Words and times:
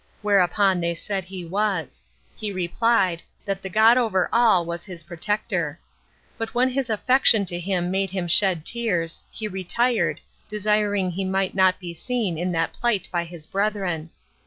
Whereupon 0.23 0.81
they 0.81 0.95
said 0.95 1.25
he 1.25 1.45
was: 1.45 2.01
he 2.35 2.51
replied, 2.51 3.21
that 3.45 3.61
the 3.61 3.69
God 3.69 3.99
over 3.99 4.29
all 4.33 4.65
was 4.65 4.83
his 4.83 5.03
protector. 5.03 5.79
But 6.39 6.55
when 6.55 6.69
his 6.71 6.89
affection 6.89 7.45
to 7.45 7.59
him 7.59 7.91
made 7.91 8.09
him 8.09 8.27
shed 8.27 8.65
tears, 8.65 9.21
he 9.29 9.47
retired, 9.47 10.19
desiring 10.47 11.11
he 11.11 11.23
might 11.23 11.53
not 11.53 11.79
be 11.79 11.93
seen 11.93 12.35
in 12.35 12.51
that 12.53 12.73
plight 12.73 13.09
by 13.11 13.25
his 13.25 13.45
brethren. 13.45 14.09